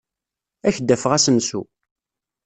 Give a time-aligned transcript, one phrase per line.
[0.67, 1.61] Ad ak-d-afeɣ asensu.